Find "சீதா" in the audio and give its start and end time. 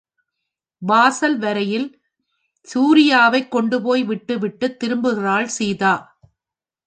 5.45-5.93